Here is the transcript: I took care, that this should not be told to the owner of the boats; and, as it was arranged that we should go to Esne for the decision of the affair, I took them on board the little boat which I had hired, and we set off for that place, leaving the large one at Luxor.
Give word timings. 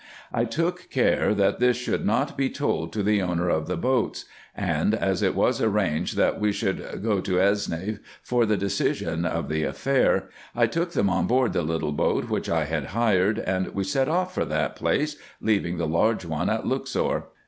I 0.33 0.45
took 0.45 0.89
care, 0.89 1.35
that 1.35 1.59
this 1.59 1.77
should 1.77 2.07
not 2.07 2.35
be 2.35 2.49
told 2.49 2.91
to 2.91 3.03
the 3.03 3.21
owner 3.21 3.49
of 3.49 3.67
the 3.67 3.77
boats; 3.77 4.25
and, 4.57 4.95
as 4.95 5.21
it 5.21 5.35
was 5.35 5.61
arranged 5.61 6.17
that 6.17 6.39
we 6.39 6.51
should 6.51 7.03
go 7.03 7.21
to 7.21 7.33
Esne 7.33 7.99
for 8.23 8.47
the 8.47 8.57
decision 8.57 9.25
of 9.27 9.47
the 9.47 9.63
affair, 9.63 10.29
I 10.55 10.65
took 10.65 10.93
them 10.93 11.07
on 11.11 11.27
board 11.27 11.53
the 11.53 11.61
little 11.61 11.91
boat 11.91 12.31
which 12.31 12.49
I 12.49 12.65
had 12.65 12.85
hired, 12.97 13.37
and 13.37 13.67
we 13.75 13.83
set 13.83 14.09
off 14.09 14.33
for 14.33 14.45
that 14.45 14.75
place, 14.75 15.17
leaving 15.39 15.77
the 15.77 15.85
large 15.85 16.25
one 16.25 16.49
at 16.49 16.65
Luxor. 16.65 17.25